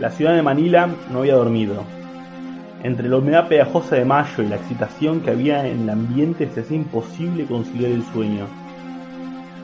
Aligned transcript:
La 0.00 0.08
ciudad 0.10 0.34
de 0.34 0.40
Manila 0.40 0.88
no 1.12 1.18
había 1.18 1.34
dormido. 1.34 1.84
Entre 2.82 3.06
la 3.06 3.18
humedad 3.18 3.48
pegajosa 3.48 3.96
de 3.96 4.06
mayo 4.06 4.42
y 4.42 4.46
la 4.46 4.56
excitación 4.56 5.20
que 5.20 5.30
había 5.30 5.66
en 5.66 5.82
el 5.82 5.90
ambiente 5.90 6.48
se 6.48 6.60
hacía 6.60 6.78
imposible 6.78 7.44
conciliar 7.44 7.90
el 7.90 8.02
sueño. 8.04 8.46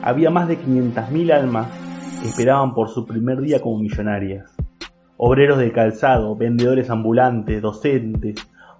Había 0.03 0.29
más 0.29 0.47
de 0.47 0.59
500.000 0.59 1.33
almas 1.33 1.67
que 2.21 2.29
esperaban 2.29 2.75
por 2.75 2.89
su 2.89 3.07
primer 3.07 3.41
día 3.41 3.59
como 3.59 3.79
millonarias. 3.79 4.55
Obreros 5.17 5.57
de 5.57 5.71
calzado, 5.71 6.35
vendedores 6.35 6.91
ambulantes, 6.91 7.59
docentes, 7.59 8.35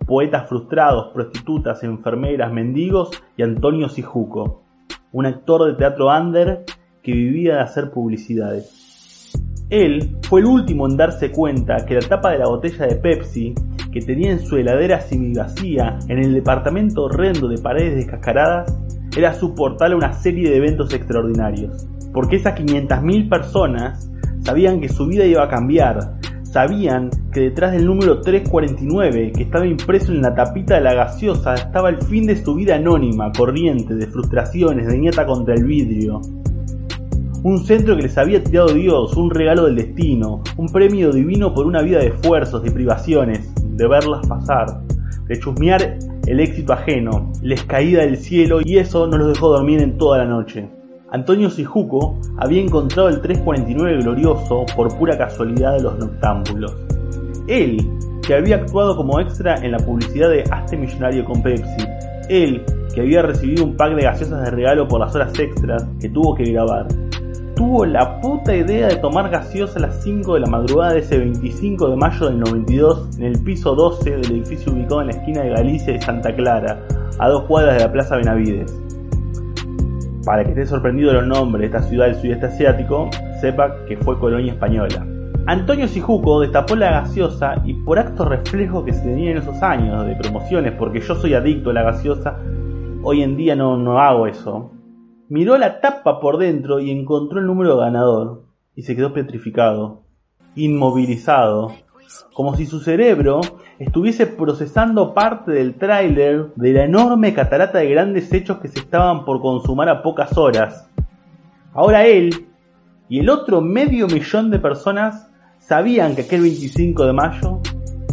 poetas 0.06 0.48
frustrados, 0.48 1.12
prostitutas, 1.12 1.84
enfermeras, 1.84 2.54
mendigos 2.54 3.10
y 3.36 3.42
Antonio 3.42 3.90
Sijuco, 3.90 4.62
un 5.12 5.26
actor 5.26 5.66
de 5.66 5.74
teatro 5.74 6.16
under 6.16 6.66
que 7.02 7.14
vivía 7.14 7.56
de 7.56 7.62
hacer 7.62 7.90
publicidades. 7.90 8.87
Él 9.70 10.16
fue 10.22 10.40
el 10.40 10.46
último 10.46 10.88
en 10.88 10.96
darse 10.96 11.32
cuenta 11.32 11.86
que 11.86 11.96
la 11.96 12.08
tapa 12.08 12.32
de 12.32 12.40
la 12.40 12.48
botella 12.48 12.88
de 12.88 12.96
Pepsi 12.96 13.54
que 13.92 14.02
tenía 14.02 14.32
en 14.32 14.40
su 14.40 14.56
heladera 14.56 15.02
vacía 15.36 16.00
en 16.08 16.20
el 16.20 16.34
departamento 16.34 17.04
horrendo 17.04 17.50
de 17.50 17.58
paredes 17.58 17.96
descascaradas 17.96 18.78
era 19.18 19.34
su 19.34 19.54
portal 19.56 19.94
a 19.94 19.98
una 19.98 20.14
serie 20.14 20.50
de 20.50 20.58
eventos 20.58 20.94
extraordinarios. 20.94 21.86
Porque 22.14 22.38
esas 22.38 22.58
500.000 22.58 23.30
personas 23.30 24.10
sabían 24.42 24.80
que 24.80 24.88
su 24.88 25.06
vida 25.06 25.26
iba 25.26 25.44
a 25.44 25.50
cambiar, 25.50 26.18
sabían 26.44 27.10
que 27.34 27.42
detrás 27.42 27.74
del 27.74 27.86
número 27.86 28.22
349 28.22 29.34
que 29.34 29.44
estaba 29.44 29.68
impreso 29.68 30.14
en 30.14 30.22
la 30.22 30.34
tapita 30.34 30.76
de 30.76 30.82
la 30.82 30.94
gaseosa 30.94 31.56
estaba 31.56 31.90
el 31.90 32.02
fin 32.04 32.26
de 32.26 32.42
su 32.42 32.56
vida 32.56 32.76
anónima, 32.76 33.32
corriente, 33.36 33.96
de 33.96 34.08
frustraciones, 34.08 34.88
de 34.88 34.98
nieta 34.98 35.26
contra 35.26 35.56
el 35.56 35.66
vidrio. 35.66 36.22
Un 37.44 37.64
centro 37.64 37.96
que 37.96 38.02
les 38.02 38.18
había 38.18 38.44
tirado 38.44 38.74
Dios, 38.74 39.16
un 39.16 39.30
regalo 39.30 39.66
del 39.66 39.76
destino, 39.76 40.42
un 40.58 40.68
premio 40.68 41.12
divino 41.12 41.54
por 41.54 41.68
una 41.68 41.82
vida 41.82 42.00
de 42.00 42.08
esfuerzos 42.08 42.66
y 42.66 42.72
privaciones, 42.72 43.54
de 43.64 43.88
verlas 43.88 44.26
pasar, 44.28 44.82
de 45.28 45.40
chusmear 45.40 46.00
el 46.26 46.40
éxito 46.40 46.74
ajeno, 46.74 47.32
les 47.44 47.64
caída 47.64 48.02
del 48.02 48.18
cielo 48.18 48.60
y 48.64 48.80
eso 48.80 49.06
no 49.08 49.18
los 49.18 49.34
dejó 49.34 49.50
dormir 49.50 49.82
en 49.82 49.98
toda 49.98 50.18
la 50.18 50.26
noche. 50.26 50.68
Antonio 51.12 51.50
Sijuco 51.50 52.20
había 52.38 52.62
encontrado 52.62 53.08
el 53.08 53.22
349 53.22 54.02
glorioso 54.02 54.66
por 54.76 54.98
pura 54.98 55.18
casualidad 55.18 55.78
de 55.78 55.84
los 55.84 55.98
noctámbulos. 56.00 56.76
Él, 57.48 57.88
que 58.26 58.34
había 58.34 58.58
actuado 58.58 58.98
como 58.98 59.20
extra 59.20 59.56
en 59.64 59.72
la 59.72 59.78
publicidad 59.78 60.30
de 60.32 60.44
Hazte 60.52 60.76
Millonario 60.76 61.24
con 61.24 61.42
Pepsi. 61.44 61.88
Él, 62.30 62.66
que 62.94 63.02
había 63.02 63.22
recibido 63.22 63.64
un 63.64 63.78
pack 63.78 63.96
de 63.96 64.04
gaseosas 64.04 64.44
de 64.44 64.52
regalo 64.52 64.88
por 64.88 65.00
las 65.00 65.16
horas 65.16 65.38
extras 65.40 65.88
que 66.02 66.10
tuvo 66.10 66.36
que 66.36 66.44
grabar 66.52 66.88
tuvo 67.58 67.86
la 67.86 68.22
puta 68.22 68.56
idea 68.56 68.88
de 68.88 68.98
tomar 68.98 69.32
gaseosa 69.32 69.80
a 69.80 69.82
las 69.82 70.04
5 70.04 70.36
de 70.36 70.40
la 70.42 70.48
madrugada 70.48 70.94
de 70.94 71.00
ese 71.00 71.18
25 71.18 71.90
de 71.90 71.96
mayo 71.96 72.28
del 72.28 72.40
92 72.40 73.18
en 73.18 73.26
el 73.26 73.44
piso 73.44 73.74
12 73.74 74.12
del 74.12 74.32
edificio 74.32 74.72
ubicado 74.72 75.02
en 75.02 75.08
la 75.08 75.14
esquina 75.14 75.42
de 75.42 75.50
Galicia 75.50 75.96
y 75.96 76.00
Santa 76.00 76.36
Clara, 76.36 76.80
a 77.18 77.28
dos 77.30 77.46
cuadras 77.46 77.78
de 77.78 77.84
la 77.84 77.92
Plaza 77.92 78.16
Benavides. 78.16 78.80
Para 80.24 80.44
que 80.44 80.52
esté 80.52 80.68
sorprendido 80.68 81.14
los 81.14 81.26
nombres 81.26 81.62
de 81.72 81.78
esta 81.78 81.90
ciudad 81.90 82.06
del 82.06 82.16
sudeste 82.16 82.46
asiático, 82.46 83.10
sepa 83.42 83.76
que 83.88 83.98
fue 83.98 84.20
colonia 84.20 84.54
española. 84.54 85.04
Antonio 85.48 85.88
Sijuco 85.88 86.42
destapó 86.42 86.76
la 86.76 86.92
gaseosa 86.92 87.56
y 87.66 87.74
por 87.74 87.98
acto 87.98 88.26
reflejo 88.26 88.86
que 88.86 88.94
se 88.94 89.02
tenía 89.02 89.32
en 89.32 89.38
esos 89.38 89.64
años 89.64 90.06
de 90.06 90.16
promociones, 90.16 90.74
porque 90.74 91.02
yo 91.02 91.16
soy 91.16 91.34
adicto 91.34 91.72
a 91.72 91.74
la 91.74 91.84
gaseosa, 91.84 92.38
hoy 93.02 93.24
en 93.24 93.36
día 93.36 93.56
no, 93.56 93.78
no 93.78 94.00
hago 94.00 94.28
eso, 94.28 94.77
Miró 95.30 95.58
la 95.58 95.82
tapa 95.82 96.22
por 96.22 96.38
dentro 96.38 96.80
y 96.80 96.90
encontró 96.90 97.40
el 97.40 97.48
número 97.48 97.76
ganador, 97.76 98.44
y 98.76 98.84
se 98.84 98.96
quedó 98.96 99.12
petrificado, 99.12 100.04
inmovilizado, 100.56 101.74
como 102.34 102.56
si 102.56 102.66
su 102.66 102.80
cerebro 102.80 103.42
estuviese 103.78 104.26
procesando 104.26 105.14
parte 105.14 105.52
del 105.52 105.76
tráiler 105.76 106.54
de 106.56 106.72
la 106.72 106.86
enorme 106.86 107.34
catarata 107.34 107.80
de 107.80 107.90
grandes 107.90 108.32
hechos 108.32 108.60
que 108.60 108.70
se 108.70 108.80
estaban 108.80 109.26
por 109.26 109.42
consumar 109.42 109.90
a 109.90 110.02
pocas 110.02 110.38
horas. 110.38 110.90
Ahora 111.74 112.06
él 112.06 112.48
y 113.10 113.20
el 113.20 113.30
otro 113.30 113.60
medio 113.60 114.08
millón 114.08 114.50
de 114.50 114.60
personas 114.60 115.28
sabían 115.60 116.16
que 116.16 116.22
aquel 116.22 116.42
25 116.42 117.06
de 117.06 117.14
mayo 117.14 117.60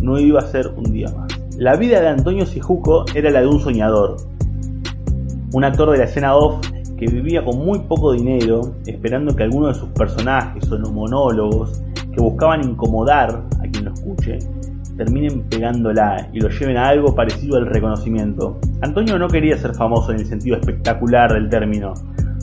no 0.02 0.18
iba 0.18 0.40
a 0.40 0.46
ser 0.46 0.66
un 0.66 0.92
día 0.92 1.08
más. 1.16 1.28
La 1.58 1.76
vida 1.76 2.00
de 2.00 2.08
Antonio 2.08 2.44
Sijuco 2.44 3.04
era 3.14 3.30
la 3.30 3.40
de 3.40 3.46
un 3.46 3.60
soñador, 3.60 4.16
un 5.52 5.62
actor 5.62 5.92
de 5.92 5.98
la 5.98 6.04
escena 6.04 6.34
off 6.34 6.73
que 7.04 7.10
vivía 7.16 7.44
con 7.44 7.58
muy 7.58 7.80
poco 7.80 8.12
dinero, 8.12 8.76
esperando 8.86 9.36
que 9.36 9.42
alguno 9.42 9.68
de 9.68 9.74
sus 9.74 9.90
personajes 9.90 10.70
o 10.70 10.78
los 10.78 10.90
monólogos 10.90 11.82
que 11.94 12.20
buscaban 12.20 12.64
incomodar 12.64 13.42
a 13.58 13.62
quien 13.68 13.84
lo 13.84 13.92
escuche, 13.92 14.38
terminen 14.96 15.42
pegándola 15.48 16.28
y 16.32 16.40
lo 16.40 16.48
lleven 16.48 16.76
a 16.76 16.88
algo 16.88 17.14
parecido 17.14 17.56
al 17.56 17.66
reconocimiento. 17.66 18.58
Antonio 18.80 19.18
no 19.18 19.28
quería 19.28 19.58
ser 19.58 19.74
famoso 19.74 20.12
en 20.12 20.20
el 20.20 20.26
sentido 20.26 20.56
espectacular 20.56 21.32
del 21.32 21.48
término, 21.48 21.92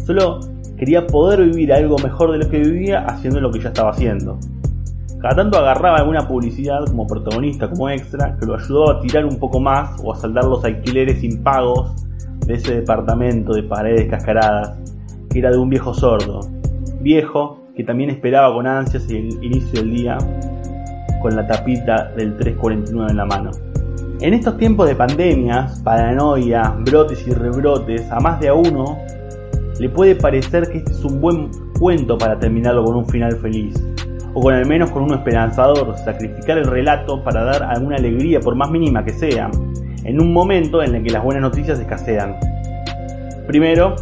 solo 0.06 0.40
quería 0.78 1.08
poder 1.08 1.44
vivir 1.46 1.74
algo 1.74 1.96
mejor 1.98 2.32
de 2.32 2.40
lo 2.40 2.50
que 2.50 2.60
vivía 2.60 3.06
haciendo 3.06 3.40
lo 3.40 3.52
que 3.52 3.62
ya 3.62 3.70
estaba 3.70 3.92
haciendo. 3.92 4.38
Cada 5.22 5.36
tanto 5.36 5.58
agarraba 5.58 5.98
alguna 5.98 6.28
publicidad 6.28 6.86
como 6.86 7.08
protagonista, 7.08 7.70
como 7.70 7.90
extra, 7.90 8.36
que 8.40 8.46
lo 8.46 8.56
ayudó 8.56 8.92
a 8.92 9.02
tirar 9.02 9.26
un 9.26 9.38
poco 9.38 9.60
más 9.60 10.00
o 10.04 10.14
a 10.14 10.16
saldar 10.18 10.46
los 10.46 10.64
alquileres 10.66 11.24
impagos 11.24 11.94
de 12.46 12.53
ese 12.56 12.75
departamento 12.75 13.53
de 13.53 13.63
paredes 13.63 14.09
cascaradas, 14.09 14.78
que 15.29 15.40
era 15.40 15.52
de 15.52 15.57
un 15.57 15.69
viejo 15.69 15.94
sordo, 15.94 16.41
viejo 17.02 17.62
que 17.75 17.84
también 17.84 18.09
esperaba 18.09 18.53
con 18.53 18.68
ansias 18.68 19.09
el 19.09 19.44
inicio 19.44 19.81
del 19.81 19.91
día 19.91 20.18
con 21.22 21.35
la 21.35 21.47
tapita 21.47 22.12
del 22.16 22.35
349 22.35 23.12
en 23.12 23.18
la 23.18 23.25
mano. 23.25 23.52
En 24.22 24.34
estos 24.34 24.57
tiempos 24.57 24.88
de 24.88 24.96
pandemias, 24.96 25.79
paranoia, 25.84 26.75
brotes 26.85 27.25
y 27.28 27.31
rebrotes, 27.31 28.12
a 28.12 28.19
más 28.19 28.40
de 28.40 28.50
a 28.50 28.53
uno 28.53 28.97
le 29.79 29.90
puede 29.90 30.16
parecer 30.16 30.69
que 30.69 30.79
este 30.79 30.91
es 30.91 31.03
un 31.03 31.19
buen 31.19 31.50
cuento 31.79 32.18
para 32.18 32.38
terminarlo 32.38 32.84
con 32.84 32.97
un 32.97 33.08
final 33.08 33.35
feliz, 33.38 33.73
o 34.34 34.41
con 34.41 34.53
al 34.53 34.68
menos 34.68 34.91
con 34.91 35.03
uno 35.03 35.16
esperanzador, 35.16 35.97
sacrificar 35.97 36.59
el 36.59 36.66
relato 36.66 37.23
para 37.23 37.44
dar 37.44 37.63
alguna 37.63 37.96
alegría 37.96 38.40
por 38.40 38.56
más 38.56 38.69
mínima 38.69 39.03
que 39.03 39.13
sea, 39.13 39.50
en 40.04 40.22
un 40.22 40.34
momento 40.34 40.82
en 40.82 40.96
el 40.96 41.04
que 41.04 41.12
las 41.12 41.24
buenas 41.24 41.42
noticias 41.42 41.80
escasean. 41.80 42.36
Primero, 43.48 43.96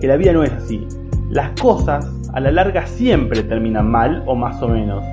que 0.00 0.06
la 0.06 0.16
vida 0.16 0.32
no 0.32 0.42
es 0.44 0.52
así. 0.52 0.86
Las 1.30 1.58
cosas 1.60 2.10
a 2.32 2.40
la 2.40 2.50
larga 2.50 2.86
siempre 2.86 3.42
terminan 3.42 3.90
mal 3.90 4.22
o 4.26 4.34
más 4.34 4.62
o 4.62 4.68
menos. 4.68 5.04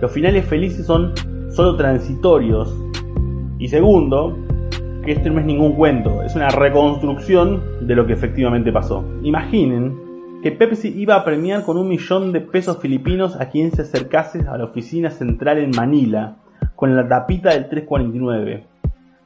Los 0.00 0.12
finales 0.12 0.44
felices 0.46 0.86
son 0.86 1.12
solo 1.50 1.76
transitorios. 1.76 2.74
Y 3.58 3.68
segundo, 3.68 4.36
que 5.04 5.12
este 5.12 5.30
no 5.30 5.40
es 5.40 5.46
ningún 5.46 5.72
cuento, 5.72 6.22
es 6.22 6.34
una 6.34 6.48
reconstrucción 6.48 7.86
de 7.86 7.94
lo 7.94 8.06
que 8.06 8.12
efectivamente 8.12 8.72
pasó. 8.72 9.04
Imaginen 9.22 10.00
que 10.42 10.50
Pepsi 10.52 10.88
iba 10.96 11.14
a 11.14 11.24
premiar 11.24 11.64
con 11.64 11.78
un 11.78 11.88
millón 11.88 12.32
de 12.32 12.40
pesos 12.40 12.78
filipinos 12.78 13.40
a 13.40 13.48
quien 13.48 13.70
se 13.70 13.82
acercase 13.82 14.40
a 14.48 14.56
la 14.56 14.64
oficina 14.64 15.10
central 15.10 15.58
en 15.58 15.70
Manila, 15.70 16.36
con 16.74 16.96
la 16.96 17.06
tapita 17.08 17.50
del 17.50 17.68
349. 17.68 18.71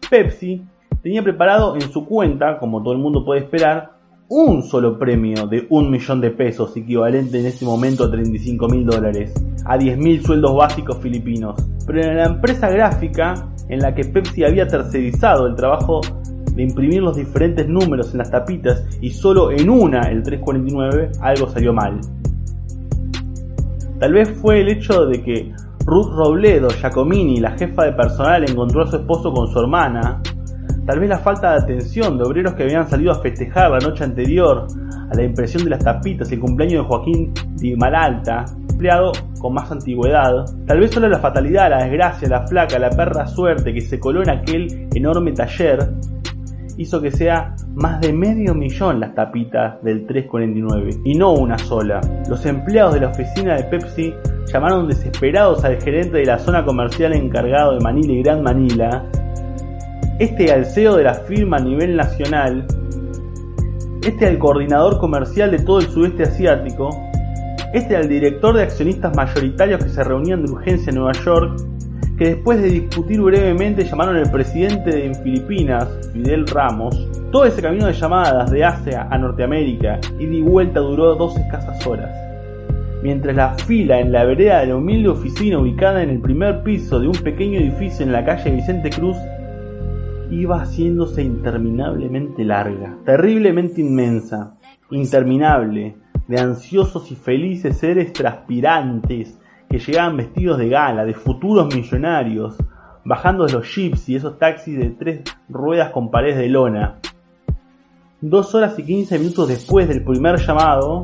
Pepsi 0.08 0.62
tenía 1.02 1.22
preparado 1.22 1.74
en 1.74 1.82
su 1.82 2.04
cuenta, 2.04 2.58
como 2.58 2.82
todo 2.82 2.92
el 2.92 2.98
mundo 2.98 3.24
puede 3.24 3.40
esperar, 3.40 3.96
un 4.28 4.62
solo 4.62 4.98
premio 4.98 5.46
de 5.46 5.66
un 5.70 5.90
millón 5.90 6.20
de 6.20 6.30
pesos, 6.30 6.76
equivalente 6.76 7.38
en 7.38 7.46
ese 7.46 7.64
momento 7.64 8.04
a 8.04 8.10
35 8.10 8.68
mil 8.68 8.84
dólares, 8.84 9.32
a 9.64 9.78
10 9.78 9.98
mil 9.98 10.24
sueldos 10.24 10.56
básicos 10.56 10.98
filipinos. 10.98 11.54
Pero 11.86 12.02
en 12.02 12.16
la 12.16 12.26
empresa 12.26 12.68
gráfica 12.68 13.34
en 13.68 13.80
la 13.80 13.94
que 13.94 14.04
Pepsi 14.04 14.44
había 14.44 14.66
tercerizado 14.66 15.46
el 15.46 15.54
trabajo 15.54 16.00
de 16.52 16.62
imprimir 16.62 17.02
los 17.02 17.16
diferentes 17.16 17.68
números 17.68 18.12
en 18.12 18.18
las 18.18 18.30
tapitas 18.30 18.84
y 19.00 19.10
solo 19.10 19.52
en 19.52 19.68
una, 19.68 20.10
el 20.10 20.22
349, 20.22 21.12
algo 21.20 21.48
salió 21.48 21.72
mal. 21.72 22.00
Tal 24.00 24.12
vez 24.12 24.28
fue 24.30 24.60
el 24.60 24.68
hecho 24.68 25.06
de 25.06 25.22
que 25.22 25.52
Ruth 25.86 26.12
Robledo 26.16 26.68
Giacomini, 26.68 27.38
la 27.38 27.56
jefa 27.56 27.84
de 27.84 27.92
personal, 27.92 28.42
encontró 28.50 28.83
a 28.83 28.86
su 28.88 28.97
esposo 28.97 29.33
con 29.33 29.47
su 29.47 29.60
hermana. 29.60 30.21
Tal 30.84 30.98
vez 30.98 31.09
la 31.09 31.18
falta 31.18 31.53
de 31.53 31.62
atención 31.62 32.18
de 32.18 32.24
obreros 32.24 32.54
que 32.54 32.65
habían 32.65 32.88
salido 32.88 33.12
a 33.12 33.22
festejar 33.22 33.71
la 33.71 33.78
noche 33.78 34.03
anterior 34.03 34.66
a 35.09 35.15
la 35.15 35.22
impresión 35.22 35.62
de 35.62 35.71
las 35.71 35.84
tapitas 35.84 36.28
y 36.30 36.34
el 36.34 36.41
cumpleaños 36.41 36.83
de 36.83 36.88
Joaquín 36.88 37.33
de 37.54 37.77
Malalta, 37.77 38.44
empleado 38.68 39.12
con 39.38 39.54
más 39.54 39.71
antigüedad. 39.71 40.44
Tal 40.66 40.80
vez 40.80 40.91
solo 40.91 41.09
la 41.09 41.21
fatalidad, 41.21 41.71
la 41.71 41.84
desgracia, 41.84 42.28
la 42.28 42.44
flaca, 42.48 42.80
la 42.80 42.91
perra 42.91 43.24
suerte 43.28 43.72
que 43.72 43.80
se 43.80 44.00
coló 44.00 44.24
en 44.24 44.30
aquel 44.30 44.88
enorme 44.92 45.33
taller 45.33 45.88
hizo 46.78 47.00
que 47.00 47.12
sea 47.12 47.54
más 47.77 48.00
de 48.00 48.12
medio 48.12 48.54
millón 48.54 48.98
las 48.98 49.15
tapitas 49.15 49.80
del 49.83 50.04
349 50.04 51.03
y 51.04 51.15
no 51.15 51.33
una 51.33 51.56
sola. 51.59 52.00
Los 52.28 52.44
empleados 52.44 52.94
de 52.94 53.00
la 53.00 53.09
oficina 53.09 53.54
de 53.54 53.65
Pepsi 53.65 54.12
llamaron 54.56 54.88
desesperados 54.88 55.62
al 55.66 55.78
gerente 55.82 56.16
de 56.16 56.24
la 56.24 56.38
zona 56.38 56.64
comercial 56.64 57.12
encargado 57.12 57.74
de 57.74 57.80
Manila 57.80 58.12
y 58.14 58.22
Gran 58.22 58.42
Manila. 58.42 59.04
Este 60.18 60.50
al 60.50 60.64
CEO 60.64 60.97
de 60.97 61.04
la 61.04 61.12
firma 61.12 61.58
a 61.58 61.60
nivel 61.60 61.94
nacional, 61.94 62.66
este 64.03 64.26
al 64.26 64.38
coordinador 64.38 64.98
comercial 64.98 65.50
de 65.50 65.58
todo 65.58 65.80
el 65.80 65.88
sudeste 65.88 66.22
asiático 66.22 66.88
Este 67.74 67.97
el 67.97 68.08
director 68.08 68.56
de 68.56 68.62
accionistas 68.62 69.14
mayoritarios 69.14 69.84
que 69.84 69.91
se 69.91 70.03
reunían 70.03 70.47
de 70.47 70.53
urgencia 70.53 70.88
en 70.88 70.97
Nueva 70.97 71.12
York, 71.12 71.60
que 72.16 72.24
después 72.36 72.62
de 72.62 72.70
discutir 72.70 73.20
brevemente 73.20 73.84
llamaron 73.84 74.16
al 74.16 74.30
presidente 74.30 74.91
de 74.91 75.14
Filipinas, 75.16 75.86
Fidel 76.14 76.47
Ramos. 76.47 76.97
Todo 77.30 77.44
ese 77.44 77.60
camino 77.60 77.88
de 77.88 77.92
llamadas 77.92 78.50
de 78.50 78.64
Asia 78.64 79.06
a 79.10 79.18
Norteamérica 79.18 80.00
y 80.18 80.24
de 80.24 80.41
vuelta 80.41 80.80
duró 80.80 81.14
dos 81.14 81.36
escasas 81.36 81.86
horas. 81.86 82.25
Mientras 83.03 83.37
la 83.37 83.54
fila 83.54 84.01
en 84.01 84.10
la 84.10 84.25
vereda 84.25 84.60
de 84.60 84.69
la 84.69 84.77
humilde 84.77 85.10
oficina 85.10 85.59
ubicada 85.59 86.03
en 86.03 86.10
el 86.10 86.21
primer 86.21 86.63
piso 86.63 86.98
de 86.98 87.09
un 87.09 87.15
pequeño 87.16 87.60
edificio 87.60 88.04
en 88.04 88.13
la 88.13 88.25
calle 88.25 88.51
Vicente 88.51 88.91
Cruz 88.91 89.16
iba 90.31 90.60
haciéndose 90.60 91.22
interminablemente 91.22 92.45
larga, 92.45 92.97
terriblemente 93.04 93.81
inmensa, 93.81 94.57
interminable, 94.91 95.97
de 96.27 96.41
ansiosos 96.41 97.10
y 97.13 97.15
felices 97.15 97.78
seres 97.78 98.13
transpirantes 98.13 99.39
que 99.69 99.78
llegaban 99.78 100.16
vestidos 100.16 100.59
de 100.59 100.69
gala, 100.69 101.04
de 101.04 101.15
futuros 101.15 101.72
millonarios, 101.75 102.57
bajando 103.04 103.47
de 103.47 103.53
los 103.53 103.72
jeeps 103.72 104.09
y 104.09 104.16
esos 104.16 104.39
taxis 104.39 104.78
de 104.78 104.91
tres 104.91 105.22
ruedas 105.48 105.91
con 105.91 106.10
paredes 106.10 106.39
de 106.39 106.48
lona. 106.48 106.98
Dos 108.21 108.54
horas 108.54 108.77
y 108.78 108.83
quince 108.83 109.19
minutos 109.19 109.48
después 109.48 109.89
del 109.89 110.03
primer 110.03 110.39
llamado, 110.39 111.03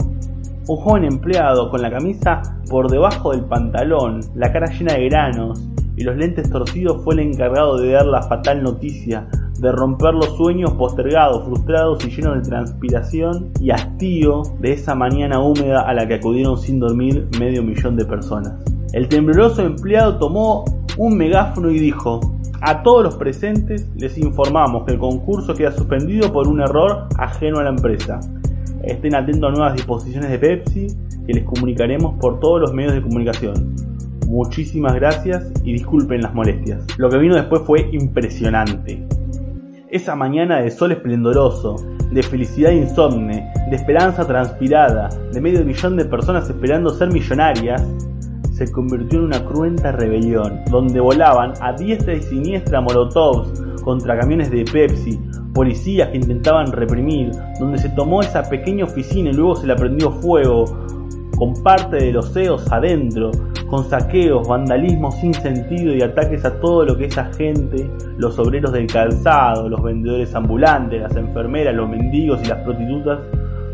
un 0.68 0.76
joven 0.76 1.04
empleado 1.04 1.70
con 1.70 1.82
la 1.82 1.90
camisa 1.90 2.42
por 2.70 2.90
debajo 2.90 3.32
del 3.32 3.44
pantalón, 3.44 4.20
la 4.34 4.52
cara 4.52 4.70
llena 4.70 4.94
de 4.94 5.08
granos 5.08 5.62
y 5.96 6.04
los 6.04 6.16
lentes 6.16 6.50
torcidos 6.50 7.02
fue 7.02 7.14
el 7.14 7.20
encargado 7.20 7.78
de 7.78 7.92
dar 7.92 8.06
la 8.06 8.22
fatal 8.22 8.62
noticia 8.62 9.26
de 9.58 9.70
romper 9.70 10.14
los 10.14 10.36
sueños 10.36 10.72
postergados, 10.72 11.44
frustrados 11.44 12.04
y 12.04 12.10
llenos 12.10 12.42
de 12.42 12.50
transpiración 12.50 13.52
y 13.60 13.70
hastío 13.70 14.42
de 14.58 14.72
esa 14.72 14.94
mañana 14.96 15.40
húmeda 15.40 15.82
a 15.82 15.94
la 15.94 16.06
que 16.06 16.14
acudieron 16.14 16.58
sin 16.58 16.80
dormir 16.80 17.28
medio 17.38 17.62
millón 17.62 17.96
de 17.96 18.04
personas. 18.04 18.54
El 18.92 19.08
tembloroso 19.08 19.62
empleado 19.62 20.18
tomó 20.18 20.64
un 20.98 21.16
megáfono 21.16 21.70
y 21.70 21.78
dijo, 21.78 22.20
a 22.60 22.82
todos 22.82 23.04
los 23.04 23.14
presentes 23.16 23.88
les 23.96 24.18
informamos 24.18 24.84
que 24.84 24.92
el 24.92 24.98
concurso 24.98 25.54
queda 25.54 25.70
suspendido 25.72 26.32
por 26.32 26.48
un 26.48 26.60
error 26.60 27.06
ajeno 27.16 27.60
a 27.60 27.62
la 27.64 27.70
empresa. 27.70 28.20
Estén 28.84 29.14
atentos 29.14 29.48
a 29.48 29.52
nuevas 29.52 29.74
disposiciones 29.74 30.30
de 30.30 30.38
Pepsi 30.38 30.86
que 31.26 31.32
les 31.34 31.44
comunicaremos 31.44 32.14
por 32.20 32.40
todos 32.40 32.60
los 32.60 32.72
medios 32.72 32.94
de 32.94 33.02
comunicación. 33.02 33.74
Muchísimas 34.26 34.94
gracias 34.94 35.52
y 35.62 35.72
disculpen 35.72 36.22
las 36.22 36.34
molestias. 36.34 36.84
Lo 36.98 37.10
que 37.10 37.18
vino 37.18 37.34
después 37.34 37.62
fue 37.62 37.88
impresionante. 37.92 39.06
Esa 39.90 40.16
mañana 40.16 40.60
de 40.60 40.70
sol 40.70 40.92
esplendoroso, 40.92 41.76
de 42.10 42.22
felicidad 42.22 42.70
insomne, 42.70 43.52
de 43.68 43.76
esperanza 43.76 44.26
transpirada, 44.26 45.10
de 45.32 45.40
medio 45.40 45.64
millón 45.64 45.96
de 45.96 46.06
personas 46.06 46.48
esperando 46.48 46.90
ser 46.90 47.12
millonarias, 47.12 47.86
se 48.52 48.70
convirtió 48.70 49.18
en 49.18 49.26
una 49.26 49.44
cruenta 49.44 49.92
rebelión, 49.92 50.60
donde 50.70 51.00
volaban 51.00 51.52
a 51.60 51.72
diestra 51.72 52.14
y 52.14 52.22
siniestra 52.22 52.80
molotovs 52.80 53.52
contra 53.82 54.18
camiones 54.18 54.50
de 54.50 54.64
Pepsi, 54.64 55.20
policías 55.52 56.08
que 56.08 56.16
intentaban 56.16 56.72
reprimir, 56.72 57.30
donde 57.58 57.78
se 57.78 57.88
tomó 57.90 58.20
esa 58.22 58.42
pequeña 58.42 58.84
oficina 58.84 59.30
y 59.30 59.34
luego 59.34 59.56
se 59.56 59.66
la 59.66 59.76
prendió 59.76 60.10
fuego, 60.10 60.64
con 61.36 61.54
parte 61.62 61.96
de 61.96 62.12
los 62.12 62.32
CEOs 62.32 62.70
adentro, 62.70 63.30
con 63.68 63.84
saqueos, 63.84 64.46
vandalismo 64.46 65.10
sin 65.10 65.32
sentido 65.34 65.94
y 65.94 66.02
ataques 66.02 66.44
a 66.44 66.60
todo 66.60 66.84
lo 66.84 66.96
que 66.96 67.06
esa 67.06 67.32
gente, 67.32 67.90
los 68.18 68.38
obreros 68.38 68.72
del 68.72 68.86
calzado, 68.86 69.68
los 69.68 69.82
vendedores 69.82 70.34
ambulantes, 70.34 71.00
las 71.00 71.16
enfermeras, 71.16 71.74
los 71.74 71.88
mendigos 71.88 72.42
y 72.44 72.48
las 72.48 72.58
prostitutas, 72.58 73.20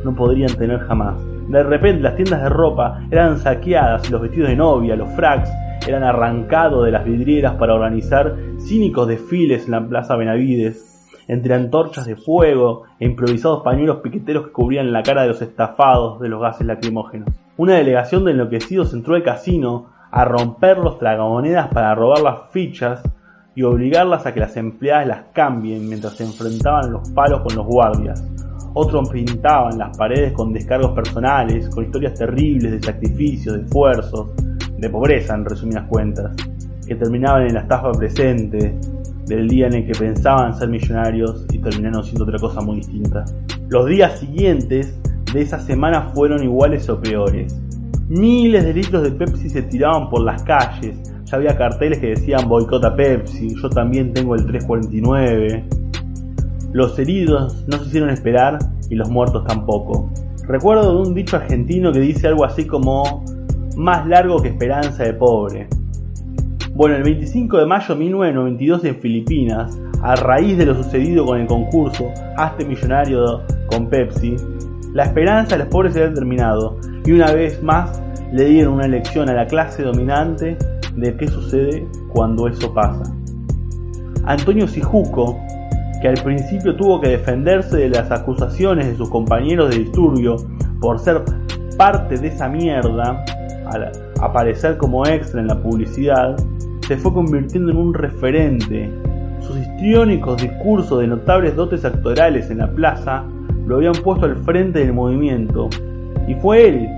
no 0.04 0.14
podrían 0.14 0.54
tener 0.54 0.78
jamás. 0.80 1.20
De 1.48 1.62
repente 1.62 2.02
las 2.02 2.14
tiendas 2.14 2.42
de 2.42 2.48
ropa 2.48 3.00
eran 3.10 3.38
saqueadas 3.38 4.08
y 4.08 4.12
los 4.12 4.22
vestidos 4.22 4.50
de 4.50 4.56
novia, 4.56 4.94
los 4.94 5.10
fracs, 5.10 5.50
eran 5.86 6.04
arrancados 6.04 6.84
de 6.84 6.92
las 6.92 7.04
vidrieras 7.04 7.54
para 7.54 7.74
organizar 7.74 8.36
cínicos 8.60 9.08
desfiles 9.08 9.64
en 9.66 9.72
la 9.72 9.86
Plaza 9.86 10.16
Benavides, 10.16 10.87
entre 11.28 11.54
antorchas 11.54 12.06
de 12.06 12.16
fuego 12.16 12.84
e 12.98 13.04
improvisados 13.04 13.62
pañuelos 13.62 13.98
piqueteros 13.98 14.46
que 14.46 14.52
cubrían 14.52 14.92
la 14.92 15.02
cara 15.02 15.22
de 15.22 15.28
los 15.28 15.42
estafados 15.42 16.18
de 16.20 16.28
los 16.28 16.40
gases 16.40 16.66
lacrimógenos. 16.66 17.28
Una 17.58 17.74
delegación 17.74 18.24
de 18.24 18.32
enloquecidos 18.32 18.94
entró 18.94 19.14
al 19.14 19.22
casino 19.22 19.86
a 20.10 20.24
romper 20.24 20.78
los 20.78 20.98
tragamonedas 20.98 21.68
para 21.68 21.94
robar 21.94 22.20
las 22.22 22.50
fichas 22.50 23.02
y 23.54 23.62
obligarlas 23.62 24.24
a 24.24 24.32
que 24.32 24.40
las 24.40 24.56
empleadas 24.56 25.06
las 25.06 25.24
cambien 25.32 25.88
mientras 25.88 26.14
se 26.14 26.24
enfrentaban 26.24 26.92
los 26.92 27.10
palos 27.10 27.42
con 27.42 27.56
los 27.56 27.66
guardias. 27.66 28.26
Otros 28.74 29.10
pintaban 29.10 29.76
las 29.76 29.96
paredes 29.96 30.32
con 30.32 30.52
descargos 30.52 30.92
personales, 30.92 31.68
con 31.68 31.84
historias 31.84 32.14
terribles 32.14 32.70
de 32.70 32.82
sacrificios, 32.82 33.56
de 33.56 33.62
esfuerzos, 33.64 34.30
de 34.76 34.88
pobreza 34.88 35.34
en 35.34 35.44
resumidas 35.44 35.86
cuentas, 35.88 36.36
que 36.88 36.96
terminaban 36.96 37.46
en 37.46 37.54
la 37.54 37.60
estafa 37.60 37.92
presente 37.92 38.74
del 39.26 39.46
día 39.46 39.66
en 39.66 39.74
el 39.74 39.86
que 39.86 39.92
pensaban 39.92 40.58
ser 40.58 40.68
millonarios 40.68 41.44
y 41.52 41.58
terminaron 41.58 42.02
siendo 42.02 42.24
otra 42.24 42.38
cosa 42.38 42.60
muy 42.60 42.76
distinta. 42.76 43.24
Los 43.68 43.86
días 43.86 44.18
siguientes 44.18 44.98
de 45.32 45.42
esa 45.42 45.60
semana 45.60 46.10
fueron 46.14 46.42
iguales 46.42 46.88
o 46.88 46.98
peores. 46.98 47.54
Miles 48.08 48.64
de 48.64 48.72
litros 48.72 49.02
de 49.02 49.10
Pepsi 49.10 49.50
se 49.50 49.62
tiraban 49.62 50.08
por 50.08 50.22
las 50.22 50.42
calles. 50.42 50.96
Ya 51.26 51.36
había 51.36 51.56
carteles 51.58 51.98
que 51.98 52.08
decían 52.08 52.48
boicota 52.48 52.96
Pepsi, 52.96 53.54
yo 53.54 53.68
también 53.68 54.14
tengo 54.14 54.34
el 54.34 54.46
349. 54.46 55.64
Los 56.72 56.98
heridos 56.98 57.64
no 57.68 57.78
se 57.78 57.88
hicieron 57.88 58.08
esperar 58.08 58.58
y 58.88 58.94
los 58.94 59.10
muertos 59.10 59.44
tampoco. 59.44 60.10
Recuerdo 60.46 61.02
de 61.02 61.08
un 61.08 61.14
dicho 61.14 61.36
argentino 61.36 61.92
que 61.92 62.00
dice 62.00 62.28
algo 62.28 62.46
así 62.46 62.66
como 62.66 63.24
más 63.76 64.06
largo 64.06 64.40
que 64.40 64.48
esperanza 64.48 65.04
de 65.04 65.12
pobre. 65.12 65.68
Bueno, 66.78 66.94
el 66.94 67.02
25 67.02 67.58
de 67.58 67.66
mayo 67.66 67.92
de 67.92 68.00
1992 68.04 68.84
en 68.84 69.00
Filipinas, 69.00 69.76
a 70.00 70.14
raíz 70.14 70.56
de 70.56 70.64
lo 70.64 70.76
sucedido 70.76 71.26
con 71.26 71.40
el 71.40 71.48
concurso 71.48 72.12
Hazte 72.36 72.64
Millonario 72.64 73.42
con 73.66 73.88
Pepsi, 73.88 74.36
la 74.92 75.02
esperanza 75.02 75.56
de 75.56 75.64
los 75.64 75.72
pobres 75.72 75.94
se 75.94 76.04
había 76.04 76.14
terminado 76.14 76.78
y 77.04 77.10
una 77.10 77.32
vez 77.32 77.60
más 77.64 78.00
le 78.30 78.44
dieron 78.44 78.74
una 78.74 78.86
lección 78.86 79.28
a 79.28 79.34
la 79.34 79.48
clase 79.48 79.82
dominante 79.82 80.56
de 80.94 81.16
qué 81.16 81.26
sucede 81.26 81.84
cuando 82.12 82.46
eso 82.46 82.72
pasa. 82.72 83.12
Antonio 84.24 84.68
Sijuco, 84.68 85.36
que 86.00 86.06
al 86.06 86.22
principio 86.22 86.76
tuvo 86.76 87.00
que 87.00 87.08
defenderse 87.08 87.76
de 87.76 87.88
las 87.88 88.08
acusaciones 88.12 88.86
de 88.86 88.94
sus 88.94 89.10
compañeros 89.10 89.70
de 89.70 89.80
disturbio 89.80 90.36
por 90.80 91.00
ser 91.00 91.24
parte 91.76 92.18
de 92.18 92.28
esa 92.28 92.48
mierda, 92.48 93.24
al 93.66 93.90
aparecer 94.20 94.76
como 94.76 95.04
extra 95.04 95.40
en 95.40 95.48
la 95.48 95.60
publicidad, 95.60 96.36
se 96.88 96.96
fue 96.96 97.12
convirtiendo 97.12 97.70
en 97.70 97.76
un 97.76 97.92
referente. 97.92 98.90
Sus 99.40 99.58
histriónicos 99.58 100.40
discursos 100.40 101.00
de 101.00 101.06
notables 101.06 101.54
dotes 101.54 101.84
actorales 101.84 102.50
en 102.50 102.58
la 102.58 102.70
plaza 102.70 103.24
lo 103.66 103.76
habían 103.76 103.92
puesto 103.92 104.24
al 104.24 104.36
frente 104.36 104.78
del 104.78 104.94
movimiento, 104.94 105.68
y 106.26 106.34
fue 106.36 106.66
él 106.66 106.88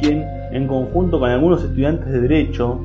quien, 0.00 0.24
en 0.52 0.68
conjunto 0.68 1.18
con 1.18 1.28
algunos 1.28 1.64
estudiantes 1.64 2.12
de 2.12 2.20
derecho, 2.20 2.80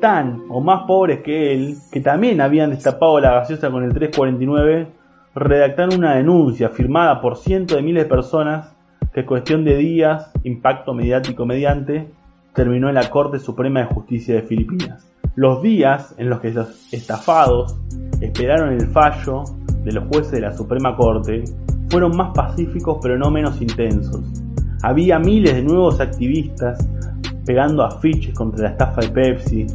tan 0.00 0.44
o 0.48 0.60
más 0.60 0.84
pobres 0.86 1.22
que 1.22 1.52
él, 1.52 1.74
que 1.90 2.00
también 2.00 2.40
habían 2.40 2.70
destapado 2.70 3.18
la 3.18 3.32
gaseosa 3.32 3.68
con 3.72 3.82
el 3.82 3.92
349, 3.92 4.86
redactaron 5.34 5.98
una 5.98 6.14
denuncia 6.14 6.68
firmada 6.68 7.20
por 7.20 7.36
cientos 7.36 7.78
de 7.78 7.82
miles 7.82 8.04
de 8.04 8.08
personas 8.08 8.76
que 9.12 9.26
cuestión 9.26 9.64
de 9.64 9.76
días, 9.76 10.30
impacto 10.44 10.94
mediático 10.94 11.46
mediante, 11.46 12.06
terminó 12.54 12.88
en 12.88 12.94
la 12.94 13.10
Corte 13.10 13.40
Suprema 13.40 13.80
de 13.80 13.86
Justicia 13.86 14.36
de 14.36 14.42
Filipinas. 14.42 15.15
Los 15.36 15.60
días 15.60 16.14
en 16.16 16.30
los 16.30 16.40
que 16.40 16.50
los 16.50 16.90
estafados 16.94 17.78
esperaron 18.22 18.72
el 18.72 18.86
fallo 18.88 19.44
de 19.84 19.92
los 19.92 20.04
jueces 20.08 20.32
de 20.32 20.40
la 20.40 20.56
Suprema 20.56 20.96
Corte 20.96 21.44
fueron 21.90 22.16
más 22.16 22.30
pacíficos 22.34 22.96
pero 23.02 23.18
no 23.18 23.30
menos 23.30 23.60
intensos. 23.60 24.22
Había 24.82 25.18
miles 25.18 25.54
de 25.56 25.62
nuevos 25.62 26.00
activistas 26.00 26.88
pegando 27.44 27.84
afiches 27.84 28.34
contra 28.34 28.62
la 28.62 28.70
estafa 28.70 29.02
de 29.02 29.10
Pepsi, 29.10 29.66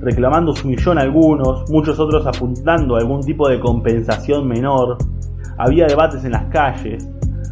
reclamando 0.00 0.56
su 0.56 0.66
millón 0.66 0.96
algunos, 0.96 1.70
muchos 1.70 2.00
otros 2.00 2.26
apuntando 2.26 2.96
a 2.96 3.00
algún 3.00 3.20
tipo 3.20 3.50
de 3.50 3.60
compensación 3.60 4.48
menor. 4.48 4.96
Había 5.58 5.88
debates 5.88 6.24
en 6.24 6.32
las 6.32 6.46
calles, 6.46 7.06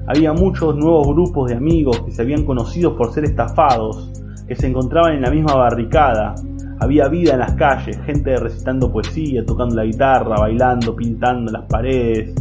había 0.07 0.33
muchos 0.33 0.77
nuevos 0.77 1.09
grupos 1.09 1.51
de 1.51 1.57
amigos 1.57 2.01
que 2.07 2.13
se 2.13 2.23
habían 2.23 2.47
conocido 2.47 2.97
por 2.97 3.13
ser 3.13 3.25
estafados, 3.25 4.11
que 4.49 4.57
se 4.57 4.67
encontraban 4.67 5.13
en 5.13 5.21
la 5.21 5.31
misma 5.31 5.55
barricada. 5.57 6.35
Había 6.81 7.09
vida 7.09 7.35
en 7.35 7.41
las 7.41 7.53
calles, 7.55 8.01
gente 8.07 8.37
recitando 8.37 8.91
poesía, 8.91 9.45
tocando 9.45 9.75
la 9.75 9.85
guitarra, 9.85 10.37
bailando, 10.41 10.97
pintando 10.97 11.53
las 11.53 11.67
paredes, 11.67 12.35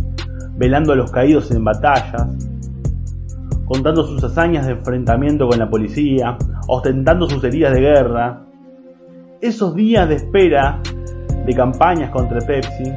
velando 0.55 0.93
a 0.93 0.95
los 0.95 1.11
caídos 1.11 1.51
en 1.51 1.63
batallas, 1.63 2.25
contando 3.65 4.03
sus 4.03 4.23
hazañas 4.23 4.65
de 4.65 4.73
enfrentamiento 4.73 5.45
con 5.45 5.59
la 5.59 5.69
policía, 5.69 6.37
ostentando 6.67 7.29
sus 7.29 7.43
heridas 7.43 7.73
de 7.73 7.81
guerra. 7.81 8.45
Esos 9.41 9.75
días 9.75 10.07
de 10.07 10.15
espera 10.15 10.81
de 11.45 11.53
campañas 11.53 12.09
contra 12.09 12.39
Pepsi 12.39 12.91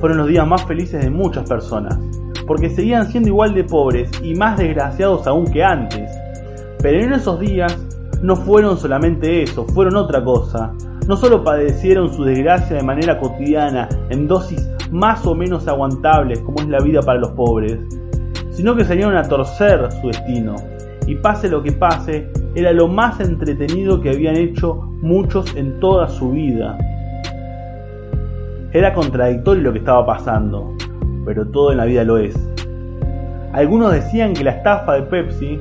fueron 0.00 0.18
los 0.18 0.28
días 0.28 0.46
más 0.46 0.64
felices 0.64 1.04
de 1.04 1.10
muchas 1.10 1.46
personas, 1.46 1.98
porque 2.46 2.70
seguían 2.70 3.06
siendo 3.06 3.28
igual 3.28 3.54
de 3.54 3.64
pobres 3.64 4.10
y 4.22 4.34
más 4.34 4.56
desgraciados 4.56 5.26
aún 5.26 5.46
que 5.50 5.62
antes. 5.62 6.10
Pero 6.80 7.00
en 7.00 7.12
esos 7.12 7.38
días 7.40 7.85
no 8.22 8.36
fueron 8.36 8.78
solamente 8.78 9.42
eso, 9.42 9.66
fueron 9.66 9.96
otra 9.96 10.22
cosa. 10.24 10.72
No 11.06 11.16
solo 11.16 11.44
padecieron 11.44 12.12
su 12.12 12.24
desgracia 12.24 12.76
de 12.76 12.82
manera 12.82 13.20
cotidiana, 13.20 13.88
en 14.10 14.26
dosis 14.26 14.68
más 14.90 15.26
o 15.26 15.34
menos 15.34 15.68
aguantables 15.68 16.40
como 16.40 16.58
es 16.58 16.68
la 16.68 16.80
vida 16.80 17.00
para 17.02 17.20
los 17.20 17.30
pobres, 17.32 17.78
sino 18.50 18.74
que 18.74 18.84
salieron 18.84 19.16
a 19.16 19.22
torcer 19.22 19.88
su 20.00 20.08
destino. 20.08 20.56
Y 21.06 21.14
pase 21.16 21.48
lo 21.48 21.62
que 21.62 21.72
pase, 21.72 22.28
era 22.54 22.72
lo 22.72 22.88
más 22.88 23.20
entretenido 23.20 24.00
que 24.00 24.10
habían 24.10 24.36
hecho 24.36 24.74
muchos 25.02 25.54
en 25.54 25.78
toda 25.78 26.08
su 26.08 26.30
vida. 26.30 26.76
Era 28.72 28.92
contradictorio 28.92 29.62
lo 29.62 29.72
que 29.72 29.78
estaba 29.78 30.04
pasando, 30.04 30.74
pero 31.24 31.46
todo 31.46 31.70
en 31.70 31.78
la 31.78 31.84
vida 31.84 32.02
lo 32.02 32.18
es. 32.18 32.34
Algunos 33.52 33.92
decían 33.92 34.34
que 34.34 34.42
la 34.42 34.50
estafa 34.50 34.94
de 34.94 35.02
Pepsi 35.02 35.60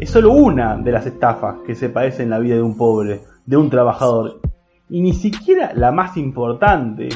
es 0.00 0.10
solo 0.10 0.32
una 0.32 0.76
de 0.76 0.92
las 0.92 1.06
estafas 1.06 1.56
que 1.66 1.74
se 1.74 1.88
padecen 1.88 2.24
en 2.24 2.30
la 2.30 2.38
vida 2.38 2.54
de 2.54 2.62
un 2.62 2.76
pobre, 2.76 3.22
de 3.46 3.56
un 3.56 3.68
trabajador, 3.68 4.40
y 4.88 5.00
ni 5.00 5.12
siquiera 5.12 5.72
la 5.74 5.90
más 5.90 6.16
importante. 6.16 7.08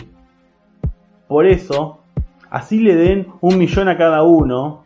Por 1.29 1.47
eso, 1.47 2.01
así 2.51 2.81
le 2.81 2.97
den 2.97 3.29
un 3.41 3.57
millón 3.59 3.89
a 3.89 3.97
cada 3.97 4.23
uno, 4.23 4.85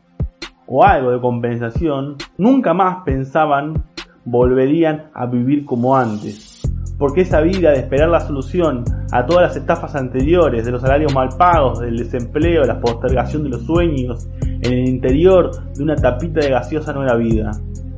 o 0.67 0.85
algo 0.85 1.11
de 1.11 1.21
compensación, 1.21 2.17
nunca 2.37 2.75
más 2.75 3.05
pensaban 3.05 3.85
volverían 4.25 5.11
a 5.15 5.27
vivir 5.27 5.65
como 5.65 5.97
antes. 5.97 6.61
Porque 6.99 7.23
esa 7.23 7.41
vida 7.41 7.71
de 7.71 7.79
esperar 7.79 8.09
la 8.09 8.21
solución 8.21 8.85
a 9.13 9.25
todas 9.25 9.43
las 9.49 9.57
estafas 9.57 9.95
anteriores, 9.95 10.65
de 10.65 10.73
los 10.73 10.83
salarios 10.83 11.15
mal 11.15 11.29
pagos, 11.39 11.81
del 11.81 11.97
desempleo, 11.97 12.65
la 12.65 12.81
postergación 12.81 13.45
de 13.45 13.51
los 13.51 13.65
sueños, 13.65 14.29
en 14.41 14.73
el 14.73 14.89
interior 14.89 15.51
de 15.75 15.83
una 15.83 15.95
tapita 15.95 16.41
de 16.41 16.51
gaseosa 16.51 16.93
no 16.93 17.03
era 17.03 17.15
vida. 17.15 17.53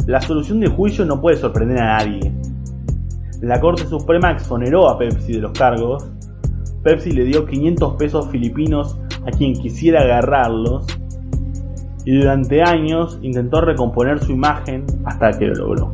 La 0.09 0.23
solución 0.23 0.59
del 0.61 0.71
juicio 0.71 1.05
no 1.05 1.21
puede 1.21 1.37
sorprender 1.37 1.77
a 1.81 1.99
nadie. 1.99 2.33
La 3.43 3.61
Corte 3.61 3.85
Suprema 3.85 4.31
exoneró 4.31 4.89
a 4.89 4.97
Pepsi 4.97 5.35
de 5.35 5.41
los 5.41 5.53
cargos. 5.53 6.11
Pepsi 6.83 7.11
le 7.11 7.25
dio 7.25 7.45
500 7.45 7.97
pesos 7.97 8.27
filipinos 8.31 8.99
a 9.27 9.31
quien 9.31 9.53
quisiera 9.53 10.01
agarrarlos. 10.01 10.87
Y 12.07 12.17
durante 12.17 12.63
años 12.63 13.19
intentó 13.21 13.61
recomponer 13.61 14.19
su 14.21 14.33
imagen 14.33 14.87
hasta 15.05 15.31
que 15.33 15.45
lo 15.49 15.57
logró. 15.57 15.93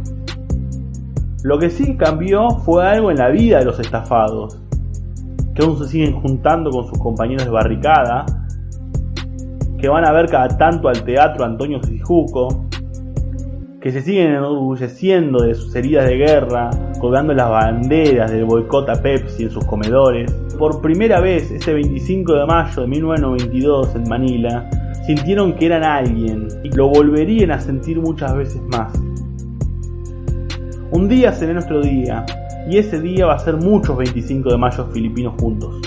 Lo 1.43 1.59
que 1.59 1.69
sí 1.69 1.97
cambió 1.97 2.51
fue 2.65 2.87
algo 2.87 3.11
en 3.11 3.17
la 3.17 3.31
vida 3.31 3.59
de 3.59 3.65
los 3.65 3.81
estafados, 3.81 4.61
que 5.57 5.65
aún 5.65 5.77
se 5.77 5.89
siguen 5.89 6.21
juntando 6.21 6.71
con 6.71 6.87
sus 6.87 6.99
compañeros 6.99 7.47
de 7.47 7.51
barricada, 7.51 8.27
que 9.77 9.89
van 9.89 10.07
a 10.07 10.13
ver 10.13 10.27
cada 10.27 10.57
tanto 10.57 10.87
al 10.87 11.03
teatro 11.03 11.45
Antonio 11.45 11.83
Sijuco, 11.83 12.65
que 13.85 13.93
se 13.93 14.01
siguen 14.01 14.29
enorgulleciendo 14.29 15.45
de 15.45 15.55
sus 15.55 15.75
heridas 15.75 16.07
de 16.07 16.17
guerra, 16.17 16.71
colgando 16.99 17.35
las 17.35 17.51
banderas 17.51 18.31
del 18.31 18.47
boicot 18.47 18.89
a 18.89 18.95
Pepsi 18.95 19.43
en 19.43 19.51
sus 19.51 19.63
comedores. 19.67 20.33
Por 20.59 20.81
primera 20.81 21.21
vez, 21.21 21.51
ese 21.51 21.75
25 21.75 22.33
de 22.33 22.47
mayo 22.47 22.81
de 22.81 22.89
1992 22.89 23.95
en 23.95 24.09
Manila, 24.09 24.71
sintieron 25.05 25.53
que 25.53 25.67
eran 25.67 25.85
alguien 25.85 26.49
y 26.63 26.71
lo 26.71 26.89
volverían 26.89 27.51
a 27.51 27.61
sentir 27.61 28.01
muchas 28.01 28.35
veces 28.35 28.63
más. 28.69 28.91
Un 30.91 31.07
día 31.07 31.33
será 31.33 31.53
nuestro 31.53 31.83
día, 31.83 32.25
y 32.71 32.79
ese 32.79 32.99
día 33.03 33.27
va 33.27 33.35
a 33.35 33.39
ser 33.39 33.57
muchos 33.57 33.99
25 33.99 34.49
de 34.49 34.57
mayo 34.57 34.87
filipinos 34.95 35.35
juntos. 35.39 35.83